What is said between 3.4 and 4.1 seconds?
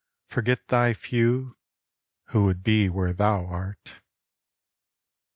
art.